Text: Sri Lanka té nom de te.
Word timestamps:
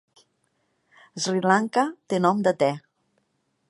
Sri 1.25 1.43
Lanka 1.51 1.85
té 2.09 2.23
nom 2.27 2.45
de 2.49 2.59
te. 2.65 2.75